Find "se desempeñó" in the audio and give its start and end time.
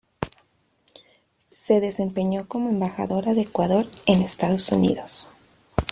1.45-2.47